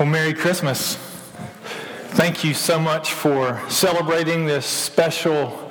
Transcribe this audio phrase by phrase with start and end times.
[0.00, 0.96] Well, Merry Christmas.
[2.12, 5.70] Thank you so much for celebrating this special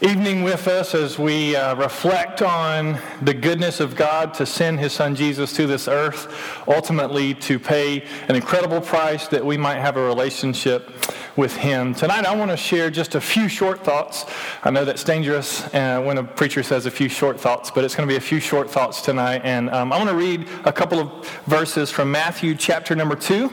[0.00, 4.92] evening with us as we uh, reflect on the goodness of God to send his
[4.92, 6.32] son Jesus to this earth,
[6.68, 10.88] ultimately to pay an incredible price that we might have a relationship
[11.36, 11.94] with him.
[11.94, 14.24] Tonight, I want to share just a few short thoughts.
[14.64, 17.94] I know that's dangerous uh, when a preacher says a few short thoughts, but it's
[17.94, 19.42] going to be a few short thoughts tonight.
[19.44, 23.50] And um, I want to read a couple of verses from Matthew chapter number 2.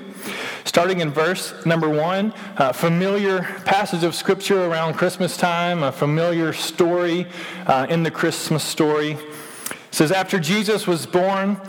[0.64, 6.54] Starting in verse number one, a familiar passage of scripture around Christmas time, a familiar
[6.54, 7.28] story
[7.68, 9.11] uh, in the Christmas story.
[9.11, 9.20] It
[9.92, 11.59] says, After Jesus was born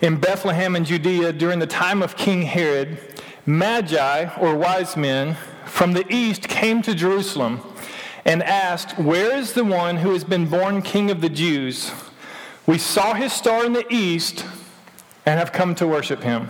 [0.00, 2.98] in Bethlehem in Judea during the time of King Herod,
[3.46, 5.36] Magi, or wise men,
[5.74, 7.60] from the east came to Jerusalem
[8.24, 11.90] and asked, Where is the one who has been born king of the Jews?
[12.64, 14.46] We saw his star in the east
[15.26, 16.48] and have come to worship him.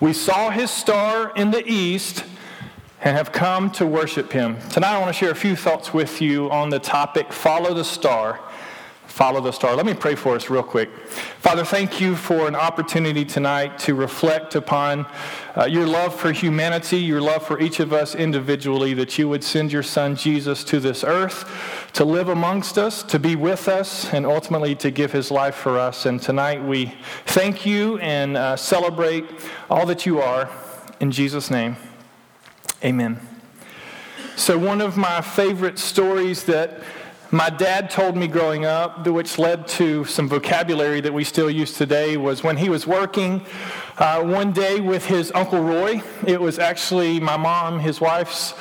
[0.00, 2.24] We saw his star in the east
[3.00, 4.58] and have come to worship him.
[4.70, 7.84] Tonight I want to share a few thoughts with you on the topic follow the
[7.84, 8.40] star
[9.06, 9.76] follow the star.
[9.76, 10.90] Let me pray for us real quick.
[11.40, 15.06] Father, thank you for an opportunity tonight to reflect upon
[15.56, 19.44] uh, your love for humanity, your love for each of us individually, that you would
[19.44, 21.46] send your son Jesus to this earth
[21.92, 25.78] to live amongst us, to be with us, and ultimately to give his life for
[25.78, 26.06] us.
[26.06, 26.94] And tonight we
[27.26, 29.26] thank you and uh, celebrate
[29.68, 30.50] all that you are.
[31.00, 31.76] In Jesus' name,
[32.82, 33.20] amen.
[34.36, 36.82] So, one of my favorite stories that
[37.32, 41.72] my dad told me growing up, which led to some vocabulary that we still use
[41.72, 43.42] today, was when he was working
[43.96, 46.02] uh, one day with his Uncle Roy.
[46.26, 48.52] It was actually my mom, his wife's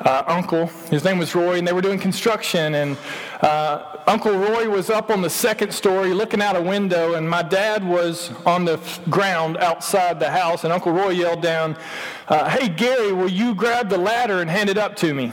[0.00, 0.66] uh, uncle.
[0.90, 2.74] His name was Roy, and they were doing construction.
[2.74, 2.98] And
[3.40, 7.42] uh, Uncle Roy was up on the second story looking out a window, and my
[7.42, 10.64] dad was on the ground outside the house.
[10.64, 11.78] And Uncle Roy yelled down,
[12.28, 15.32] uh, Hey, Gary, will you grab the ladder and hand it up to me?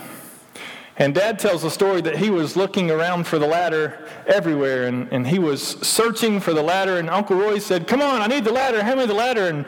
[0.98, 5.12] And dad tells the story that he was looking around for the ladder everywhere and,
[5.12, 6.98] and he was searching for the ladder.
[7.00, 9.48] And Uncle Roy said, Come on, I need the ladder, hand me the ladder.
[9.48, 9.66] And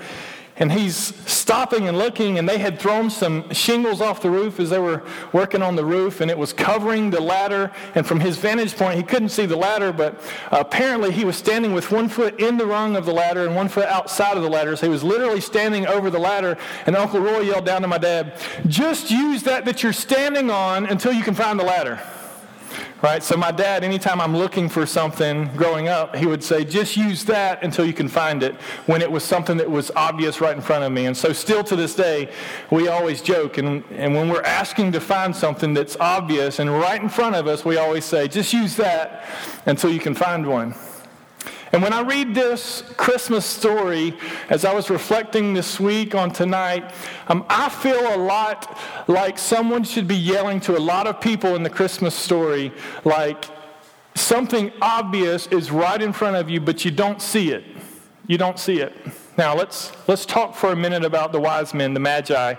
[0.59, 0.95] and he's
[1.29, 5.03] stopping and looking, and they had thrown some shingles off the roof as they were
[5.31, 7.72] working on the roof, and it was covering the ladder.
[7.95, 10.19] And from his vantage point, he couldn't see the ladder, but
[10.51, 13.69] apparently he was standing with one foot in the rung of the ladder and one
[13.69, 14.75] foot outside of the ladder.
[14.75, 17.97] So he was literally standing over the ladder, and Uncle Roy yelled down to my
[17.97, 22.01] dad, Just use that that you're standing on until you can find the ladder
[23.02, 23.22] right?
[23.24, 27.24] So my dad, anytime I'm looking for something growing up, he would say, just use
[27.25, 30.62] that until you can find it when it was something that was obvious right in
[30.62, 31.06] front of me.
[31.06, 32.31] And so still to this day,
[32.72, 33.57] we always joke.
[33.57, 37.47] And, and when we're asking to find something that's obvious and right in front of
[37.47, 39.25] us, we always say, just use that
[39.66, 40.74] until you can find one.
[41.72, 44.14] And when I read this Christmas story,
[44.50, 46.94] as I was reflecting this week on tonight,
[47.28, 51.56] um, I feel a lot like someone should be yelling to a lot of people
[51.56, 52.72] in the Christmas story,
[53.04, 53.46] like
[54.16, 57.64] something obvious is right in front of you, but you don't see it.
[58.28, 58.94] You don't see it.
[59.38, 62.56] Now, let's, let's talk for a minute about the wise men, the Magi.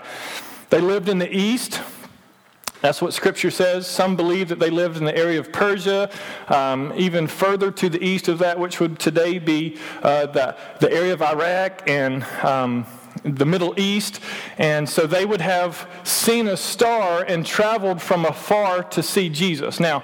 [0.69, 1.81] They lived in the east.
[2.81, 3.87] That's what Scripture says.
[3.87, 6.09] Some believe that they lived in the area of Persia,
[6.47, 10.91] um, even further to the east of that, which would today be uh, the, the
[10.91, 12.85] area of Iraq and um,
[13.23, 14.21] the Middle East.
[14.57, 19.81] And so they would have seen a star and traveled from afar to see Jesus.
[19.81, 20.03] Now,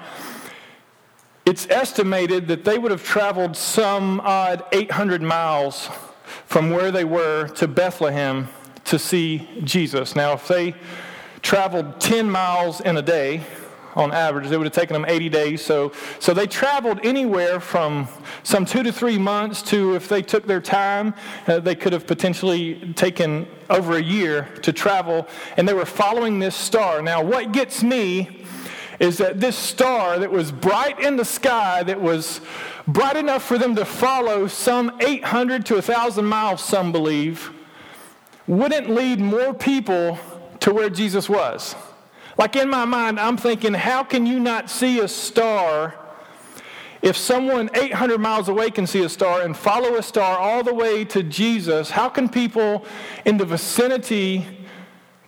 [1.46, 5.88] it's estimated that they would have traveled some odd 800 miles
[6.44, 8.48] from where they were to Bethlehem
[8.84, 10.14] to see Jesus.
[10.14, 10.74] Now, if they
[11.46, 13.40] traveled 10 miles in a day
[13.94, 14.50] on average.
[14.50, 15.64] It would have taken them 80 days.
[15.64, 18.08] So, so they traveled anywhere from
[18.42, 21.14] some two to three months to, if they took their time,
[21.46, 25.28] uh, they could have potentially taken over a year to travel.
[25.56, 27.00] And they were following this star.
[27.00, 28.44] Now, what gets me
[28.98, 32.40] is that this star that was bright in the sky, that was
[32.88, 37.52] bright enough for them to follow some 800 to 1,000 miles, some believe,
[38.48, 40.18] wouldn't lead more people
[40.60, 41.74] to where Jesus was.
[42.38, 45.94] Like in my mind, I'm thinking, how can you not see a star
[47.02, 50.74] if someone 800 miles away can see a star and follow a star all the
[50.74, 51.90] way to Jesus?
[51.90, 52.84] How can people
[53.24, 54.46] in the vicinity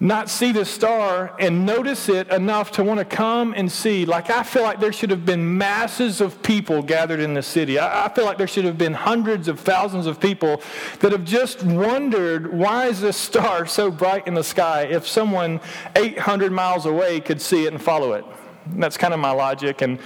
[0.00, 4.04] not see the star and notice it enough to want to come and see.
[4.04, 7.78] Like, I feel like there should have been masses of people gathered in the city.
[7.78, 10.62] I, I, feel like there should have been hundreds of thousands of people
[11.00, 15.60] that have just wondered why is this star so bright in the sky if someone
[15.96, 18.24] 800 miles away could see it and follow it.
[18.66, 19.82] And that's kind of my logic.
[19.82, 19.98] And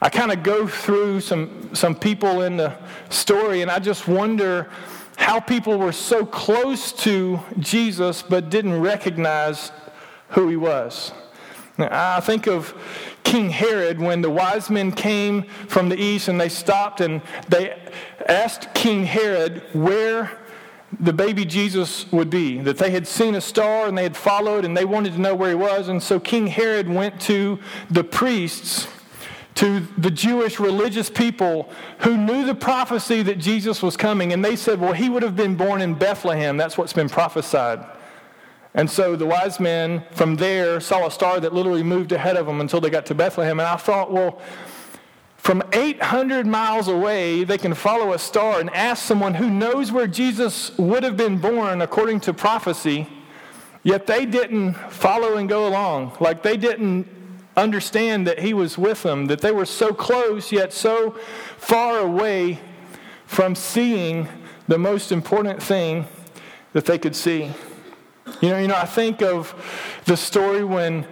[0.00, 2.76] I kind of go through some, some people in the
[3.08, 4.68] story and I just wonder
[5.16, 9.70] how people were so close to Jesus but didn't recognize
[10.30, 11.12] who he was.
[11.78, 12.74] Now, I think of
[13.24, 17.80] King Herod when the wise men came from the east and they stopped and they
[18.28, 20.38] asked King Herod where
[21.00, 22.58] the baby Jesus would be.
[22.58, 25.34] That they had seen a star and they had followed and they wanted to know
[25.34, 25.88] where he was.
[25.88, 27.58] And so King Herod went to
[27.90, 28.86] the priests,
[29.54, 34.32] to the Jewish religious people who knew the prophecy that Jesus was coming.
[34.32, 36.56] And they said, well, he would have been born in Bethlehem.
[36.56, 37.84] That's what's been prophesied.
[38.74, 42.46] And so the wise men from there saw a star that literally moved ahead of
[42.46, 43.60] them until they got to Bethlehem.
[43.60, 44.40] And I thought, well,
[45.36, 50.06] from 800 miles away, they can follow a star and ask someone who knows where
[50.06, 53.08] Jesus would have been born according to prophecy,
[53.82, 56.16] yet they didn't follow and go along.
[56.20, 57.08] Like they didn't
[57.56, 61.12] understand that he was with them, that they were so close yet so
[61.56, 62.58] far away
[63.26, 64.28] from seeing
[64.68, 66.06] the most important thing
[66.72, 67.50] that they could see.
[68.40, 69.54] You know, you know, I think of
[70.06, 71.06] the story when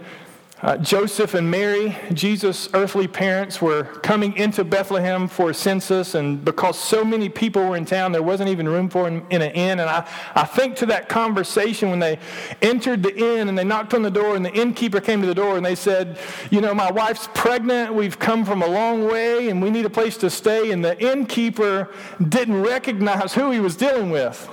[0.63, 6.45] uh, Joseph and Mary, Jesus' earthly parents, were coming into Bethlehem for a census, and
[6.45, 9.53] because so many people were in town, there wasn't even room for them in an
[9.53, 9.81] inn.
[9.81, 12.19] And I, I think to that conversation when they
[12.61, 15.35] entered the inn and they knocked on the door, and the innkeeper came to the
[15.35, 16.19] door and they said,
[16.51, 19.91] You know, my wife's pregnant, we've come from a long way, and we need a
[19.91, 20.73] place to stay.
[20.73, 21.89] And the innkeeper
[22.29, 24.47] didn't recognize who he was dealing with.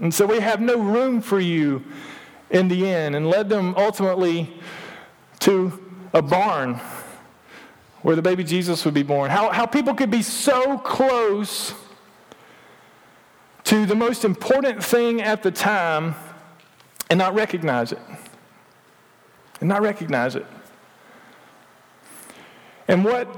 [0.00, 1.82] And so we have no room for you
[2.50, 4.60] in the inn, and led them ultimately
[5.44, 5.78] to
[6.14, 6.80] a barn
[8.00, 9.30] where the baby Jesus would be born.
[9.30, 11.74] How, how people could be so close
[13.64, 16.14] to the most important thing at the time
[17.10, 17.98] and not recognize it.
[19.60, 20.46] And not recognize it.
[22.88, 23.28] And what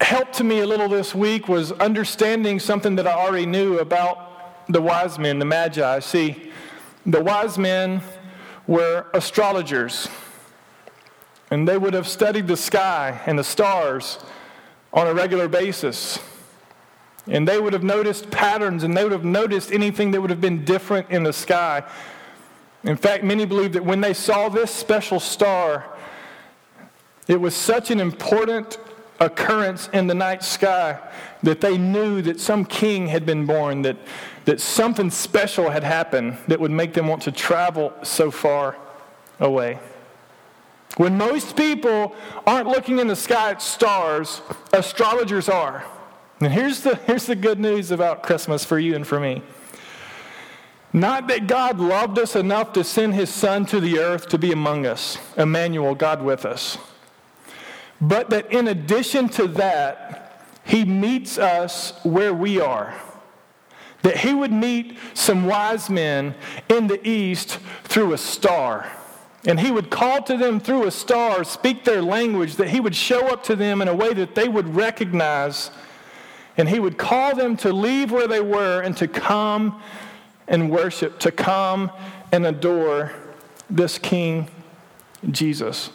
[0.00, 4.68] helped to me a little this week was understanding something that I already knew about
[4.68, 5.98] the wise men, the magi.
[6.00, 6.52] See,
[7.04, 8.00] the wise men
[8.68, 10.08] were astrologers,
[11.50, 14.18] and they would have studied the sky and the stars
[14.92, 16.18] on a regular basis.
[17.28, 20.40] And they would have noticed patterns, and they would have noticed anything that would have
[20.40, 21.82] been different in the sky.
[22.84, 25.84] In fact, many believe that when they saw this special star,
[27.26, 28.78] it was such an important
[29.18, 31.00] occurrence in the night sky
[31.42, 33.96] that they knew that some king had been born, that
[34.46, 38.76] that something special had happened that would make them want to travel so far
[39.40, 39.78] away.
[40.96, 42.14] When most people
[42.46, 44.40] aren't looking in the sky at stars,
[44.72, 45.84] astrologers are.
[46.40, 49.42] And here's the, here's the good news about Christmas for you and for me.
[50.92, 54.52] Not that God loved us enough to send his son to the earth to be
[54.52, 56.78] among us, Emmanuel, God with us,
[58.00, 62.94] but that in addition to that, he meets us where we are
[64.06, 66.32] that he would meet some wise men
[66.68, 68.88] in the east through a star.
[69.46, 72.96] And he would call to them through a star, speak their language, that he would
[72.96, 75.70] show up to them in a way that they would recognize.
[76.56, 79.80] And he would call them to leave where they were and to come
[80.48, 81.92] and worship, to come
[82.32, 83.12] and adore
[83.70, 84.48] this King
[85.30, 85.90] Jesus.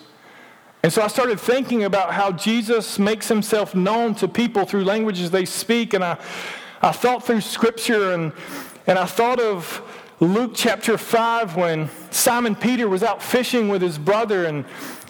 [0.84, 5.30] And so I started thinking about how Jesus makes himself known to people through languages
[5.30, 5.94] they speak.
[5.94, 6.18] And I,
[6.82, 8.32] I thought through scripture and,
[8.88, 9.82] and I thought of
[10.22, 14.66] Luke chapter 5 when Simon Peter was out fishing with his brother and,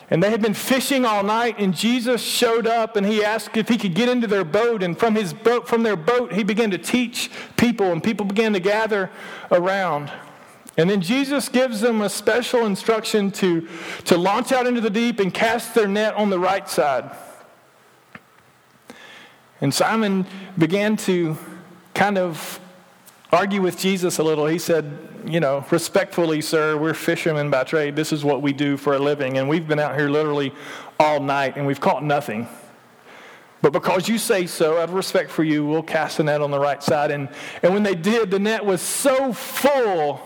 [0.10, 3.68] and they had been fishing all night and Jesus showed up and he asked if
[3.68, 6.72] he could get into their boat and from his boat from their boat he began
[6.72, 9.10] to teach people and people began to gather
[9.52, 10.10] around.
[10.78, 13.68] And then Jesus gives them a special instruction to,
[14.06, 17.14] to launch out into the deep and cast their net on the right side.
[19.60, 20.26] And Simon
[20.58, 21.38] began to
[21.94, 22.62] kind of
[23.32, 24.46] argue with Jesus a little.
[24.46, 27.96] He said, You know, respectfully, sir, we're fishermen by trade.
[27.96, 29.38] This is what we do for a living.
[29.38, 30.54] And we've been out here literally
[31.00, 32.48] all night and we've caught nothing.
[33.62, 36.50] But because you say so, out of respect for you, we'll cast the net on
[36.50, 37.12] the right side.
[37.12, 37.30] And,
[37.62, 40.20] and when they did, the net was so full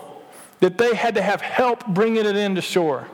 [0.60, 3.06] that they had to have help bringing it into shore.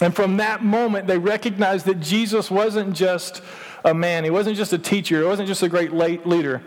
[0.00, 3.42] And from that moment, they recognized that Jesus wasn't just
[3.84, 6.62] a man, he wasn't just a teacher, he wasn't just a great leader.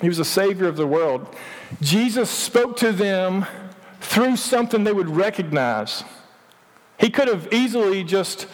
[0.00, 1.34] He was a savior of the world.
[1.80, 3.46] Jesus spoke to them
[4.00, 6.04] through something they would recognize.
[6.98, 8.46] He could have easily just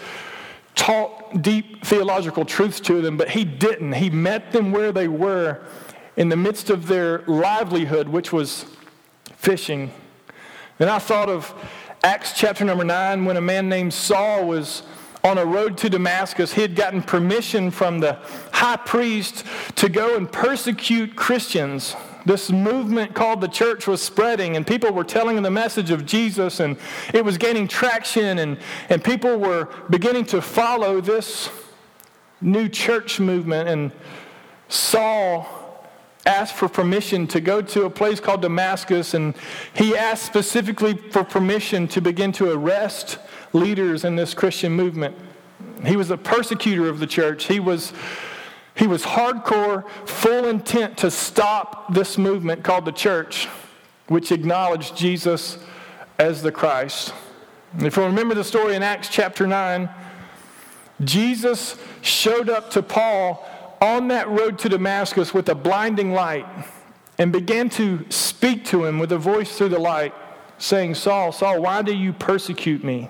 [0.74, 3.92] taught deep theological truths to them, but he didn't.
[3.92, 5.60] He met them where they were
[6.16, 8.66] in the midst of their livelihood, which was
[9.36, 9.92] fishing.
[10.78, 11.54] And I thought of
[12.02, 14.82] Acts chapter number 9 when a man named Saul was
[15.24, 18.18] on a road to Damascus, he had gotten permission from the
[18.52, 19.44] high priest
[19.76, 21.96] to go and persecute Christians.
[22.26, 26.60] This movement called the church was spreading, and people were telling the message of Jesus,
[26.60, 26.76] and
[27.12, 28.58] it was gaining traction, and,
[28.90, 31.48] and people were beginning to follow this
[32.40, 33.68] new church movement.
[33.68, 33.92] And
[34.68, 35.46] Saul
[36.26, 39.34] asked for permission to go to a place called Damascus, and
[39.74, 43.18] he asked specifically for permission to begin to arrest
[43.54, 45.16] leaders in this Christian movement.
[45.86, 47.46] He was a persecutor of the church.
[47.46, 47.92] He was
[48.76, 53.46] he was hardcore, full intent to stop this movement called the church,
[54.08, 55.58] which acknowledged Jesus
[56.18, 57.14] as the Christ.
[57.78, 59.88] If you remember the story in Acts chapter 9,
[61.04, 63.48] Jesus showed up to Paul
[63.80, 66.46] on that road to Damascus with a blinding light
[67.18, 70.14] and began to speak to him with a voice through the light,
[70.58, 73.08] saying, Saul, Saul, why do you persecute me?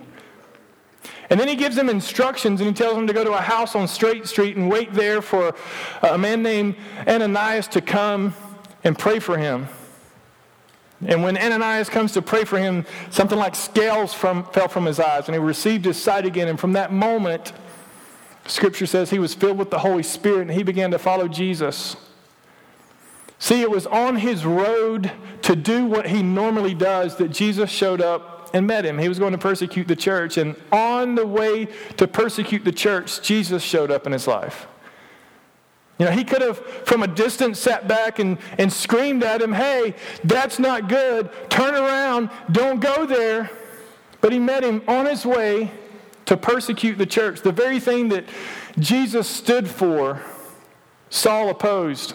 [1.34, 3.74] And then he gives them instructions and he tells them to go to a house
[3.74, 5.52] on Straight Street and wait there for
[6.00, 6.76] a man named
[7.08, 8.36] Ananias to come
[8.84, 9.66] and pray for him.
[11.04, 15.00] And when Ananias comes to pray for him, something like scales from, fell from his
[15.00, 16.46] eyes and he received his sight again.
[16.46, 17.52] And from that moment,
[18.46, 21.96] Scripture says he was filled with the Holy Spirit and he began to follow Jesus.
[23.40, 25.10] See, it was on his road
[25.42, 28.96] to do what he normally does that Jesus showed up and met him.
[28.96, 30.38] He was going to persecute the church.
[30.38, 34.68] And on the way to persecute the church, Jesus showed up in his life.
[35.98, 39.52] You know, he could have, from a distance, sat back and, and screamed at him,
[39.52, 41.30] Hey, that's not good.
[41.50, 42.30] Turn around.
[42.50, 43.50] Don't go there.
[44.20, 45.70] But he met him on his way
[46.26, 47.42] to persecute the church.
[47.42, 48.24] The very thing that
[48.78, 50.22] Jesus stood for,
[51.10, 52.14] Saul opposed.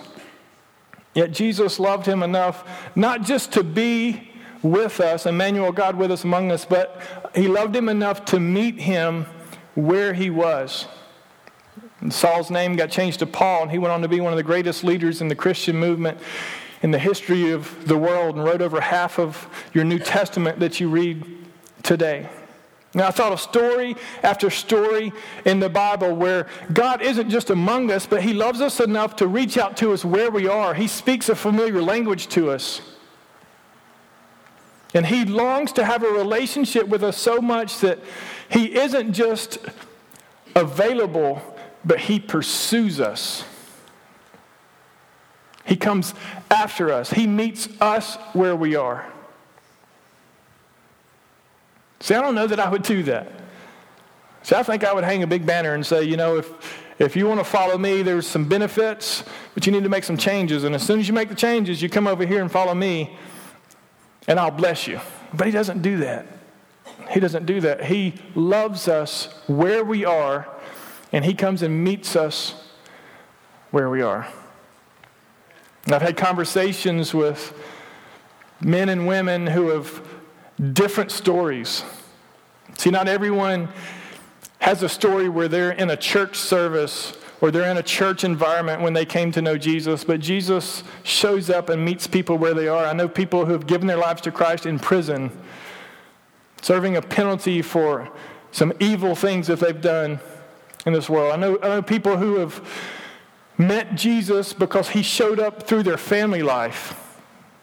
[1.13, 4.28] Yet Jesus loved him enough not just to be
[4.61, 7.01] with us, Emmanuel, God with us among us, but
[7.33, 9.25] he loved him enough to meet him
[9.75, 10.87] where he was.
[12.01, 14.37] And Saul's name got changed to Paul, and he went on to be one of
[14.37, 16.17] the greatest leaders in the Christian movement
[16.81, 20.79] in the history of the world and wrote over half of your New Testament that
[20.79, 21.25] you read
[21.83, 22.29] today.
[22.95, 25.11] Now, I thought of story after story
[25.45, 29.27] in the Bible where God isn't just among us, but He loves us enough to
[29.27, 30.73] reach out to us where we are.
[30.73, 32.81] He speaks a familiar language to us.
[34.93, 37.99] And he longs to have a relationship with us so much that
[38.49, 39.59] he isn't just
[40.55, 41.41] available,
[41.85, 43.43] but he pursues us.
[45.65, 46.15] He comes
[46.49, 49.05] after us, he meets us where we are.
[51.99, 53.31] See, I don't know that I would do that.
[54.41, 56.51] See, I think I would hang a big banner and say, you know, if,
[56.97, 60.17] if you want to follow me, there's some benefits, but you need to make some
[60.17, 60.63] changes.
[60.63, 63.17] And as soon as you make the changes, you come over here and follow me
[64.29, 65.01] and I'll bless you.
[65.33, 66.27] But he doesn't do that.
[67.09, 67.85] He doesn't do that.
[67.85, 70.47] He loves us where we are,
[71.11, 72.53] and he comes and meets us
[73.71, 74.27] where we are.
[75.85, 77.53] And I've had conversations with
[78.61, 80.07] men and women who have
[80.73, 81.83] different stories.
[82.77, 83.69] See, not everyone
[84.59, 88.81] has a story where they're in a church service or they're in a church environment
[88.81, 92.67] when they came to know Jesus, but Jesus shows up and meets people where they
[92.67, 92.85] are.
[92.85, 95.31] I know people who have given their lives to Christ in prison,
[96.61, 98.09] serving a penalty for
[98.51, 100.19] some evil things that they've done
[100.85, 101.31] in this world.
[101.31, 102.61] I know, I know people who have
[103.57, 106.95] met Jesus because he showed up through their family life.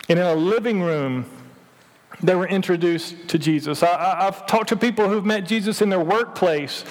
[0.09, 1.26] And in a living room,
[2.23, 3.83] they were introduced to Jesus.
[3.83, 6.85] I, have talked to people who've met Jesus in their workplace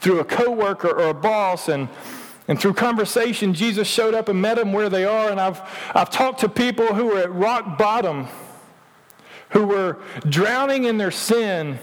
[0.00, 1.88] through a coworker or a boss, and
[2.48, 5.30] and through conversation, Jesus showed up and met them where they are.
[5.30, 5.60] And I've,
[5.94, 8.26] I've talked to people who were at rock bottom,
[9.50, 11.78] who were drowning in their sin,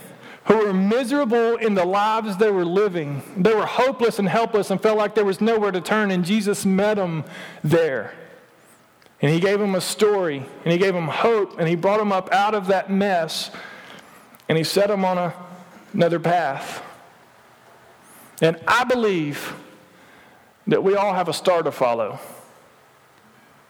[0.46, 3.22] who were miserable in the lives they were living.
[3.38, 6.10] They were hopeless and helpless and felt like there was nowhere to turn.
[6.10, 7.26] And Jesus met them
[7.64, 8.16] there.
[9.22, 12.12] And he gave them a story, and he gave them hope, and he brought them
[12.12, 13.50] up out of that mess,
[14.50, 15.34] and he set them on a,
[15.94, 16.84] another path.
[18.42, 19.56] And I believe
[20.68, 22.20] that we all have a star to follow.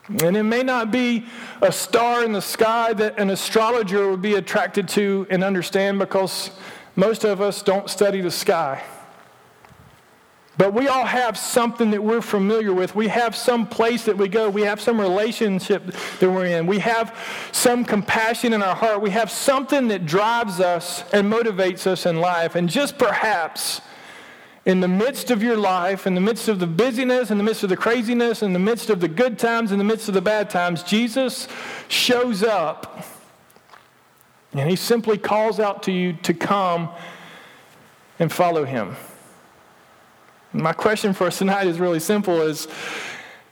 [0.08, 1.26] And it may not be
[1.62, 6.52] a star in the sky that an astrologer would be attracted to and understand because
[6.96, 8.84] most of us don't study the sky.
[10.58, 12.96] But we all have something that we're familiar with.
[12.96, 14.50] We have some place that we go.
[14.50, 15.86] We have some relationship
[16.20, 16.66] that we're in.
[16.66, 17.18] We have
[17.52, 19.02] some compassion in our heart.
[19.02, 22.56] We have something that drives us and motivates us in life.
[22.56, 23.82] And just perhaps
[24.66, 27.64] in the midst of your life, in the midst of the busyness, in the midst
[27.64, 30.22] of the craziness, in the midst of the good times, in the midst of the
[30.22, 31.48] bad times, Jesus
[31.88, 33.06] shows up
[34.54, 36.90] and he simply calls out to you to come
[38.20, 38.96] and follow him.
[40.54, 42.68] My question for us tonight is really simple is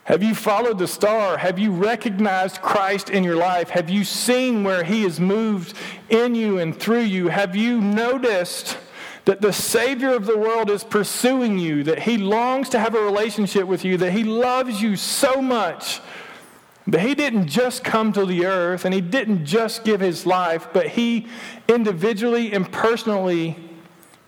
[0.05, 1.37] Have you followed the star?
[1.37, 3.69] Have you recognized Christ in your life?
[3.69, 5.75] Have you seen where he has moved
[6.09, 7.27] in you and through you?
[7.27, 8.77] Have you noticed
[9.25, 13.01] that the Savior of the world is pursuing you, that he longs to have a
[13.01, 16.01] relationship with you, that he loves you so much
[16.87, 20.67] that he didn't just come to the earth and he didn't just give his life,
[20.73, 21.27] but he
[21.69, 23.57] individually and personally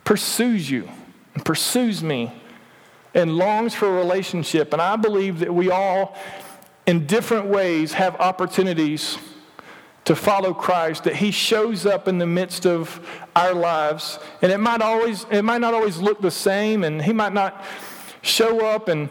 [0.05, 0.89] pursues you
[1.33, 2.31] and pursues me
[3.13, 4.71] and longs for a relationship.
[4.71, 6.17] And I believe that we all,
[6.85, 9.17] in different ways, have opportunities
[10.05, 14.19] to follow Christ, that He shows up in the midst of our lives.
[14.41, 17.63] And it might always, it might not always look the same, and He might not
[18.21, 19.09] show up, and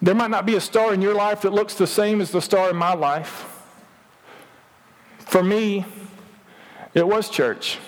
[0.00, 2.40] there might not be a star in your life that looks the same as the
[2.40, 3.48] star in my life.
[5.18, 5.84] For me,
[6.94, 7.78] it was church.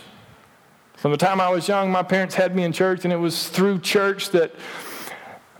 [0.96, 3.48] From the time I was young, my parents had me in church, and it was
[3.48, 4.54] through church that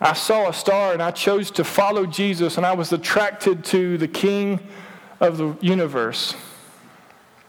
[0.01, 3.99] I saw a star and I chose to follow Jesus, and I was attracted to
[3.99, 4.61] the King
[5.21, 6.35] of the universe.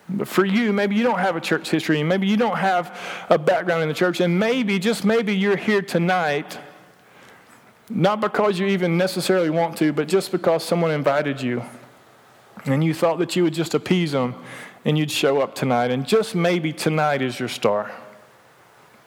[0.08, 3.00] But for you, maybe you don't have a church history, and maybe you don't have
[3.30, 6.60] a background in the church, and maybe, just maybe, you're here tonight,
[7.90, 11.64] not because you even necessarily want to, but just because someone invited you,
[12.66, 14.36] and you thought that you would just appease them
[14.86, 15.92] and you'd show up tonight.
[15.92, 17.92] And just maybe tonight is your star.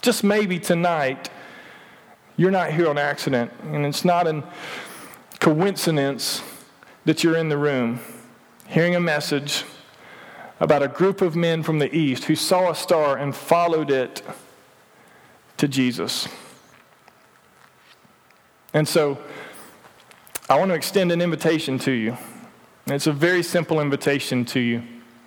[0.02, 1.30] Just maybe tonight
[2.36, 4.44] you're not here on accident, and it's not a
[5.40, 6.42] coincidence
[7.04, 8.00] that you're in the room
[8.66, 9.64] hearing a message
[10.60, 14.22] about a group of men from the east who saw a star and followed it
[15.56, 16.28] to Jesus.
[18.74, 19.18] And so,
[20.48, 22.16] I want to extend an invitation to you.
[22.86, 24.82] It's a very simple invitation to you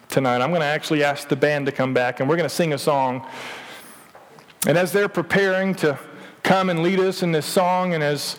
[0.09, 0.41] tonight.
[0.41, 2.73] I'm going to actually ask the band to come back, and we're going to sing
[2.73, 3.27] a song.
[4.67, 5.99] And as they're preparing to
[6.43, 8.37] come and lead us in this song and as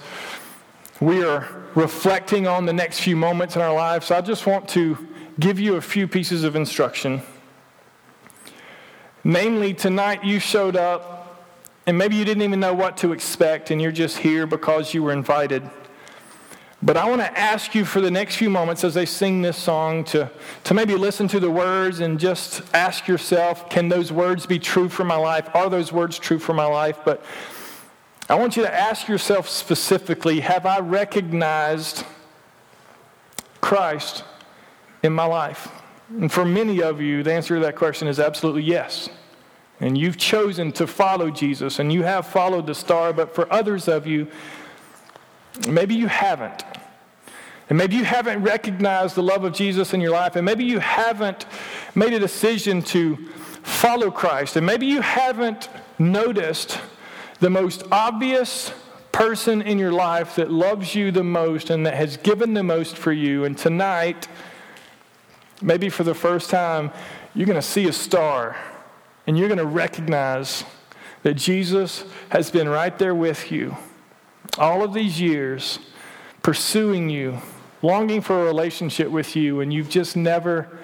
[1.01, 5.09] we are reflecting on the next few moments in our lives, I just want to
[5.39, 7.23] give you a few pieces of instruction.
[9.25, 11.47] Namely, tonight you showed up
[11.87, 15.03] and maybe you didn't even know what to expect and you're just here because you
[15.03, 15.69] were invited.
[16.85, 19.57] But I want to ask you for the next few moments as they sing this
[19.57, 20.29] song to,
[20.65, 24.89] to maybe listen to the words and just ask yourself can those words be true
[24.89, 25.49] for my life?
[25.55, 26.99] Are those words true for my life?
[27.05, 27.25] But
[28.29, 32.05] I want you to ask yourself specifically have I recognized
[33.61, 34.25] Christ
[35.03, 35.69] in my life?
[36.09, 39.09] And for many of you, the answer to that question is absolutely yes.
[39.81, 43.89] And you've chosen to follow Jesus and you have followed the star, but for others
[43.89, 44.29] of you,
[45.69, 46.65] maybe you haven't.
[47.69, 50.79] And maybe you haven't recognized the love of Jesus in your life, and maybe you
[50.79, 51.47] haven't
[51.95, 53.17] made a decision to
[53.63, 56.79] follow Christ, and maybe you haven't noticed
[57.41, 58.73] the most obvious
[59.11, 62.97] person in your life that loves you the most and that has given the most
[62.97, 63.45] for you.
[63.45, 64.29] And tonight,
[65.63, 66.91] maybe for the first time,
[67.35, 68.57] you're going to see a star
[69.27, 70.65] and you're going to recognize
[71.23, 73.77] that Jesus has been right there with you
[74.59, 75.79] all of these years,
[76.43, 77.39] pursuing you,
[77.81, 80.79] longing for a relationship with you, and you've just never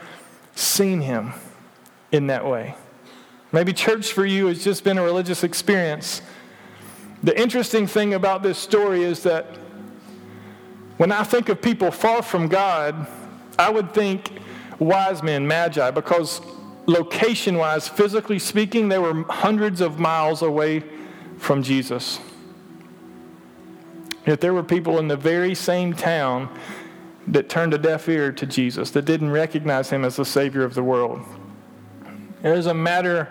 [0.55, 1.33] seen him
[2.13, 2.75] in that way.
[3.53, 6.23] Maybe church for you has just been a religious experience
[7.23, 9.47] the interesting thing about this story is that
[10.99, 13.09] when I think of people far from God,
[13.59, 14.31] I would think
[14.79, 16.41] wise men, magi, because
[16.87, 20.83] location wise, physically speaking, they were hundreds of miles away
[21.37, 22.19] from Jesus.
[24.27, 26.49] Yet there were people in the very same town
[27.27, 30.75] that turned a deaf ear to Jesus, that didn't recognize him as the Savior of
[30.75, 31.21] the world.
[32.43, 33.29] It doesn't matter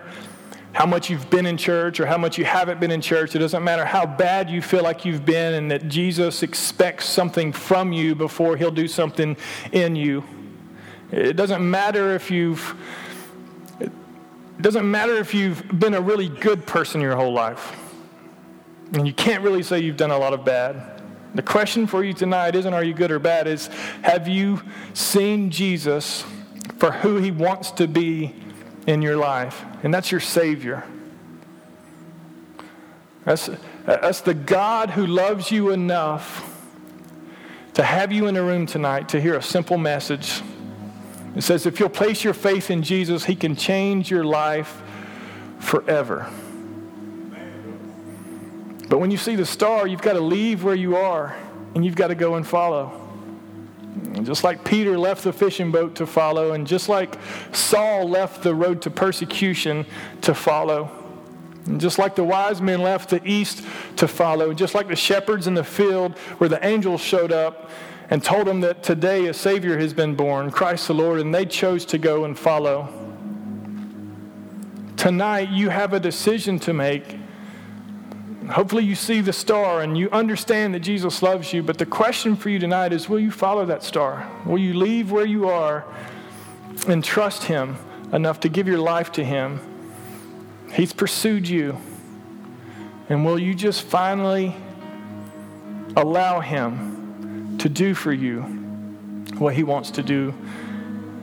[0.73, 3.35] how much you've been in church or how much you haven't been in church.
[3.35, 7.51] It doesn't matter how bad you feel like you've been and that Jesus expects something
[7.51, 9.35] from you before he'll do something
[9.71, 10.23] in you.
[11.11, 12.75] It doesn't matter if you've
[13.79, 13.91] it
[14.61, 17.75] doesn't matter if you've been a really good person your whole life.
[18.93, 21.01] And you can't really say you've done a lot of bad.
[21.35, 23.67] The question for you tonight isn't are you good or bad, is
[24.01, 24.61] have you
[24.93, 26.25] seen Jesus
[26.79, 28.33] for who he wants to be
[28.87, 30.83] in your life, and that's your Savior.
[33.25, 33.49] That's,
[33.85, 36.53] that's the God who loves you enough
[37.73, 40.41] to have you in a room tonight to hear a simple message.
[41.37, 44.81] It says, if you'll place your faith in Jesus, He can change your life
[45.59, 46.27] forever.
[48.89, 51.35] But when you see the star, you've got to leave where you are
[51.75, 53.03] and you've got to go and follow.
[54.23, 57.17] Just like Peter left the fishing boat to follow, and just like
[57.51, 59.85] Saul left the road to persecution
[60.21, 60.89] to follow,
[61.65, 63.63] and just like the wise men left the east
[63.97, 67.69] to follow, and just like the shepherds in the field where the angels showed up
[68.09, 71.45] and told them that today a Savior has been born, Christ the Lord, and they
[71.45, 72.87] chose to go and follow.
[74.95, 77.19] Tonight, you have a decision to make.
[78.49, 81.61] Hopefully, you see the star and you understand that Jesus loves you.
[81.61, 84.29] But the question for you tonight is will you follow that star?
[84.45, 85.85] Will you leave where you are
[86.87, 87.77] and trust Him
[88.13, 89.59] enough to give your life to Him?
[90.71, 91.77] He's pursued you.
[93.09, 94.55] And will you just finally
[95.95, 96.96] allow Him
[97.59, 98.41] to do for you
[99.37, 100.33] what He wants to do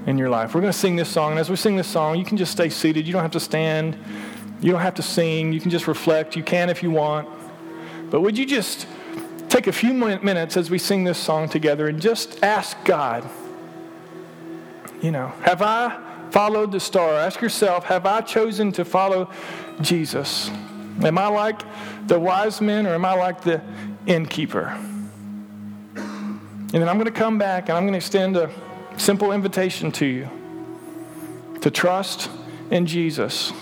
[0.06, 0.54] in your life?
[0.54, 1.32] We're going to sing this song.
[1.32, 3.06] And as we sing this song, you can just stay seated.
[3.06, 3.96] You don't have to stand.
[4.60, 5.52] You don't have to sing.
[5.52, 6.36] You can just reflect.
[6.36, 7.28] You can if you want.
[8.10, 8.86] But would you just
[9.48, 13.28] take a few minutes as we sing this song together and just ask God,
[15.00, 17.14] you know, have I followed the star?
[17.14, 19.30] Ask yourself, have I chosen to follow
[19.80, 20.50] Jesus?
[21.02, 21.62] Am I like
[22.06, 23.60] the wise men or am I like the
[24.06, 24.76] innkeeper?
[26.74, 28.50] And then I'm going to come back and I'm going to extend a
[28.96, 30.28] simple invitation to you
[31.60, 32.28] to trust
[32.68, 33.52] in Jesus.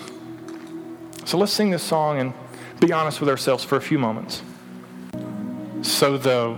[1.27, 2.33] So let's sing this song and
[2.81, 4.43] be honest with ourselves for a few moments.
[5.83, 6.57] So the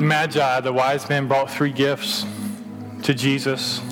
[0.00, 2.24] Magi, the wise men, brought three gifts
[3.02, 3.82] to Jesus.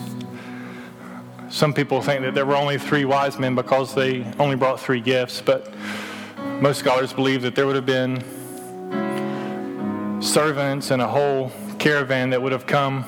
[1.51, 5.03] Some people think that there were only three wise men because they only brought three
[5.03, 5.75] gifts, but
[6.63, 8.25] most scholars believe that there would have been
[10.23, 13.05] servants and a whole caravan that would have come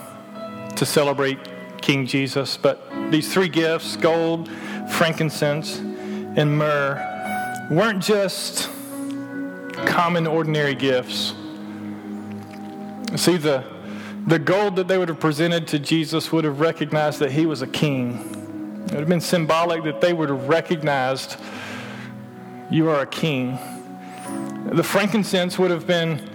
[0.76, 1.38] to celebrate
[1.80, 2.56] King Jesus.
[2.56, 4.50] But these three gifts gold,
[4.90, 8.68] frankincense, and myrrh weren't just
[9.86, 11.34] common, ordinary gifts.
[13.16, 13.64] See, the
[14.26, 17.60] the gold that they would have presented to Jesus would have recognized that he was
[17.60, 18.84] a king.
[18.86, 21.36] It would have been symbolic that they would have recognized
[22.70, 23.58] you are a king.
[24.72, 26.30] The frankincense would have been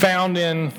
[0.00, 0.72] found in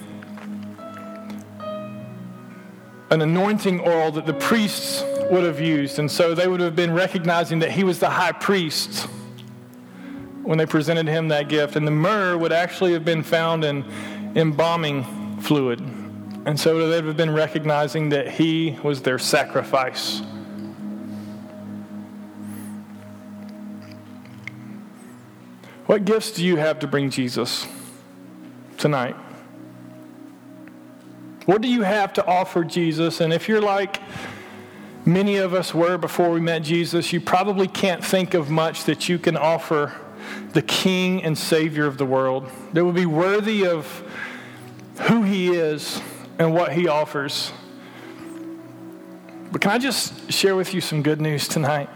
[3.12, 6.00] an anointing oil that the priests would have used.
[6.00, 9.08] And so they would have been recognizing that he was the high priest
[10.42, 11.76] when they presented him that gift.
[11.76, 13.86] And the myrrh would actually have been found in
[14.36, 15.82] embalming fluid.
[15.82, 20.24] And so they would have been recognizing that he was their sacrifice.
[25.86, 27.68] What gifts do you have to bring Jesus
[28.82, 29.16] tonight?
[31.46, 33.22] What do you have to offer Jesus?
[33.22, 34.02] And if you're like
[35.06, 39.08] many of us were before we met Jesus, you probably can't think of much that
[39.08, 39.94] you can offer
[40.54, 44.04] the King and Savior of the world that would be worthy of
[45.08, 46.02] who He is
[46.42, 47.52] and what he offers.
[49.52, 51.90] But can I just share with you some good news tonight?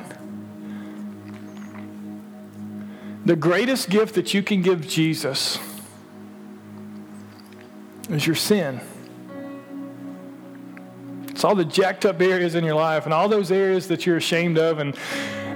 [3.26, 5.58] The greatest gift that you can give Jesus
[8.09, 8.79] is your sin.
[11.29, 14.17] It's all the jacked up areas in your life and all those areas that you're
[14.17, 14.95] ashamed of and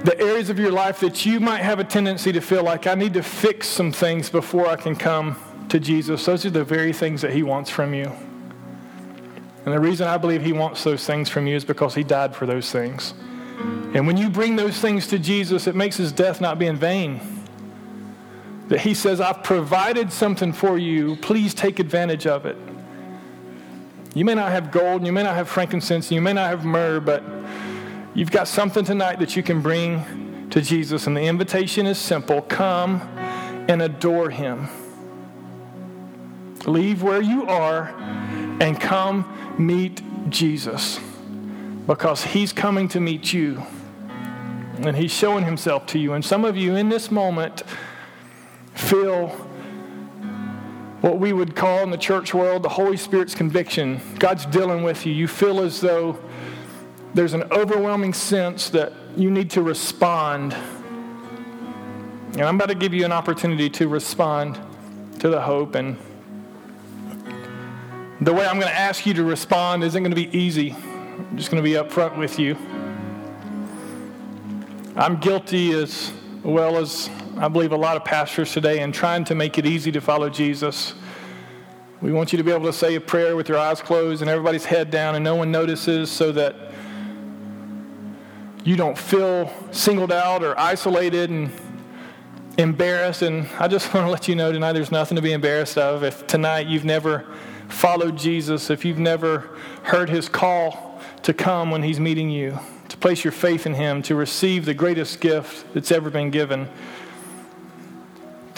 [0.04, 2.94] the areas of your life that you might have a tendency to feel like I
[2.94, 5.36] need to fix some things before I can come
[5.68, 6.24] to Jesus.
[6.26, 8.12] Those are the very things that he wants from you.
[9.64, 12.34] And the reason I believe he wants those things from you is because he died
[12.34, 13.14] for those things.
[13.94, 16.76] And when you bring those things to Jesus, it makes his death not be in
[16.76, 17.39] vain.
[18.70, 21.16] That he says, I've provided something for you.
[21.16, 22.56] Please take advantage of it.
[24.14, 26.48] You may not have gold, and you may not have frankincense, and you may not
[26.48, 27.24] have myrrh, but
[28.14, 31.08] you've got something tonight that you can bring to Jesus.
[31.08, 33.00] And the invitation is simple come
[33.68, 34.68] and adore him.
[36.64, 37.88] Leave where you are
[38.60, 39.26] and come
[39.58, 41.00] meet Jesus
[41.88, 43.64] because he's coming to meet you
[44.78, 46.12] and he's showing himself to you.
[46.12, 47.64] And some of you in this moment
[48.80, 49.28] feel
[51.00, 54.00] what we would call in the church world the Holy Spirit's conviction.
[54.18, 55.12] God's dealing with you.
[55.12, 56.18] You feel as though
[57.14, 60.54] there's an overwhelming sense that you need to respond.
[62.32, 64.58] And I'm about to give you an opportunity to respond
[65.20, 65.96] to the hope and
[68.20, 70.72] the way I'm going to ask you to respond isn't going to be easy.
[70.72, 72.56] I'm just going to be upfront with you.
[74.94, 76.12] I'm guilty as
[76.42, 77.08] well as
[77.40, 80.28] I believe a lot of pastors today in trying to make it easy to follow
[80.28, 80.92] Jesus.
[82.02, 84.30] We want you to be able to say a prayer with your eyes closed and
[84.30, 86.54] everybody's head down and no one notices so that
[88.62, 91.50] you don't feel singled out or isolated and
[92.58, 93.22] embarrassed.
[93.22, 96.04] And I just want to let you know tonight there's nothing to be embarrassed of.
[96.04, 97.24] If tonight you've never
[97.68, 99.48] followed Jesus, if you've never
[99.84, 102.58] heard his call to come when he's meeting you,
[102.90, 106.68] to place your faith in him, to receive the greatest gift that's ever been given,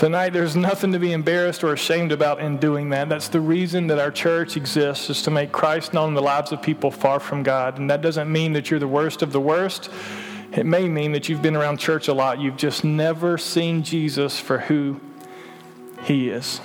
[0.02, 3.08] Tonight, there's nothing to be embarrassed or ashamed about in doing that.
[3.08, 6.50] That's the reason that our church exists, is to make Christ known in the lives
[6.50, 7.78] of people far from God.
[7.78, 9.90] And that doesn't mean that you're the worst of the worst.
[10.50, 12.40] It may mean that you've been around church a lot.
[12.40, 15.00] You've just never seen Jesus for who
[16.02, 16.60] he is.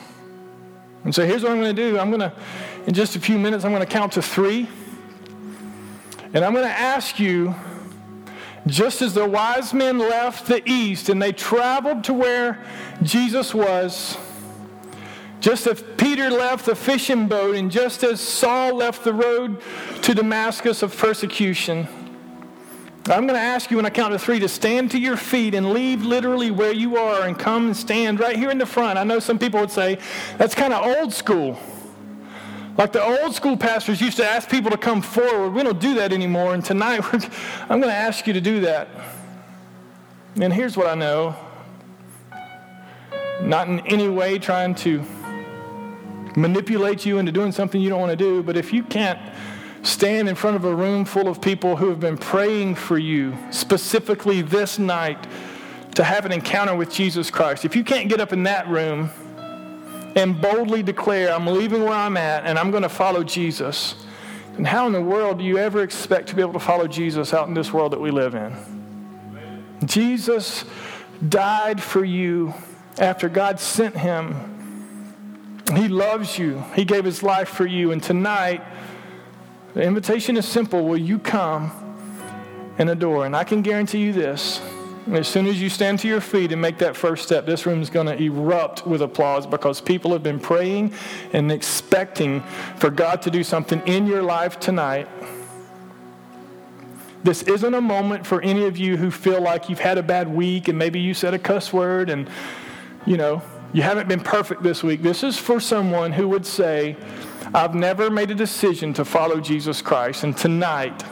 [1.03, 1.99] And so here's what I'm going to do.
[1.99, 2.33] I'm going to,
[2.87, 4.67] in just a few minutes, I'm going to count to three.
[6.33, 7.53] And I'm going to ask you
[8.67, 12.63] just as the wise men left the east and they traveled to where
[13.01, 14.17] Jesus was,
[15.39, 19.61] just as Peter left the fishing boat, and just as Saul left the road
[20.01, 21.87] to Damascus of persecution,
[23.05, 25.53] I'm going to ask you when I count to three to stand to your feet
[25.53, 28.99] and leave literally where you are and come and stand right here in the front.
[28.99, 29.99] I know some people would say
[30.37, 31.57] that's kind of old school.
[32.77, 35.49] Like the old school pastors used to ask people to come forward.
[35.49, 36.53] We don't do that anymore.
[36.53, 37.01] And tonight,
[37.69, 38.87] I'm going to ask you to do that.
[40.39, 41.35] And here's what I know
[43.41, 45.03] not in any way trying to
[46.35, 49.19] manipulate you into doing something you don't want to do, but if you can't
[49.83, 53.37] stand in front of a room full of people who have been praying for you,
[53.51, 55.27] specifically this night,
[55.95, 59.09] to have an encounter with Jesus Christ, if you can't get up in that room,
[60.17, 63.95] and boldly declare, I'm leaving where I'm at and I'm going to follow Jesus,
[64.57, 67.33] and how in the world do you ever expect to be able to follow Jesus
[67.35, 69.77] out in this world that we live in?
[69.85, 70.65] Jesus
[71.29, 72.55] died for you
[72.97, 75.63] after God sent him.
[75.75, 76.63] He loves you.
[76.75, 77.91] He gave his life for you.
[77.91, 78.63] And tonight,
[79.75, 80.87] the invitation is simple.
[80.87, 81.71] Will you come
[82.79, 83.27] and adore?
[83.27, 84.59] And I can guarantee you this
[85.11, 87.81] as soon as you stand to your feet and make that first step, this room
[87.81, 90.93] is going to erupt with applause because people have been praying
[91.33, 92.41] and expecting
[92.77, 95.07] for God to do something in your life tonight.
[97.23, 100.27] This isn't a moment for any of you who feel like you've had a bad
[100.27, 102.29] week and maybe you said a cuss word and,
[103.05, 103.41] you know,
[103.73, 105.01] you haven't been perfect this week.
[105.01, 106.95] This is for someone who would say,
[107.53, 111.03] I've never made a decision to follow Jesus Christ, and tonight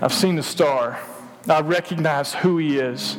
[0.00, 0.98] I've seen the star.
[1.48, 3.16] I recognize who he is.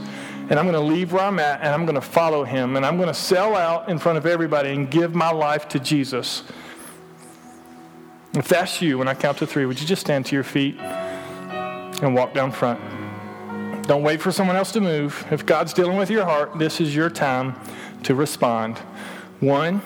[0.49, 2.75] And I'm going to leave where I'm at and I'm going to follow him.
[2.75, 5.79] And I'm going to sell out in front of everybody and give my life to
[5.79, 6.43] Jesus.
[8.35, 10.77] If that's you, when I count to three, would you just stand to your feet
[10.79, 12.79] and walk down front?
[13.83, 15.25] Don't wait for someone else to move.
[15.29, 17.55] If God's dealing with your heart, this is your time
[18.03, 18.77] to respond.
[19.39, 19.81] One,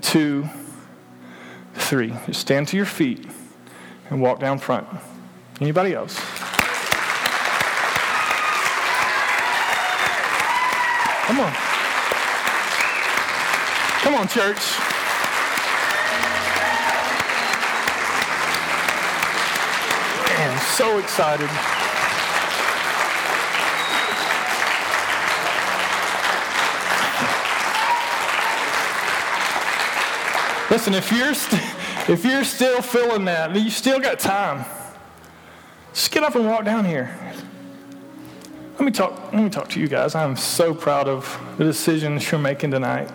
[0.00, 0.48] two,
[1.74, 2.14] three.
[2.26, 3.26] Just stand to your feet
[4.10, 4.86] and walk down front.
[5.60, 6.20] Anybody else?
[11.26, 11.52] Come on.
[14.02, 14.58] Come on, church.
[20.28, 21.48] Man, I'm so excited.
[30.70, 31.62] Listen, if you're, st-
[32.08, 34.64] if you're still feeling that, you still got time.
[35.92, 37.21] Just get up and walk down here.
[38.82, 40.16] Let me talk, let me talk to you guys.
[40.16, 43.08] I'm so proud of the decisions you're making tonight.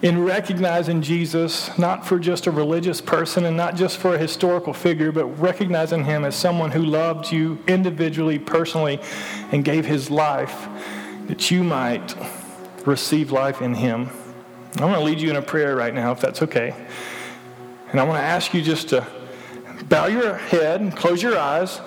[0.00, 4.72] In recognizing Jesus, not for just a religious person and not just for a historical
[4.72, 8.98] figure, but recognizing him as someone who loved you individually, personally,
[9.52, 10.68] and gave his life
[11.26, 12.14] that you might
[12.86, 14.08] receive life in him.
[14.78, 16.74] I want to lead you in a prayer right now, if that's okay.
[17.90, 19.06] And I want to ask you just to
[19.90, 21.78] bow your head and close your eyes.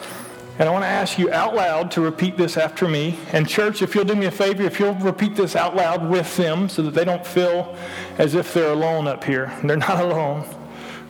[0.59, 3.17] And I want to ask you out loud to repeat this after me.
[3.31, 6.37] And, church, if you'll do me a favor, if you'll repeat this out loud with
[6.37, 7.75] them so that they don't feel
[8.19, 9.51] as if they're alone up here.
[9.63, 10.47] They're not alone.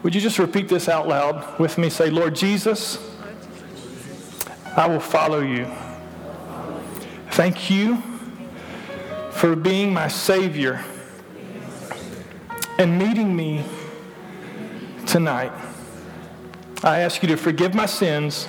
[0.01, 1.89] Would you just repeat this out loud with me?
[1.89, 2.99] Say, Lord Jesus,
[4.77, 5.67] I will follow you.
[7.31, 8.01] Thank you
[9.31, 10.83] for being my Savior
[12.77, 13.63] and meeting me
[15.05, 15.51] tonight.
[16.83, 18.47] I ask you to forgive my sins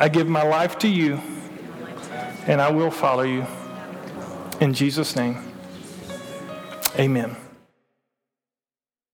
[0.00, 1.20] I give my life to you,
[2.46, 3.46] and I will follow you.
[4.58, 5.36] In Jesus' name,
[6.98, 7.36] amen.